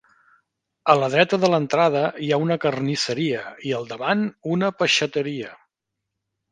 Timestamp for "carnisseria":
2.65-3.45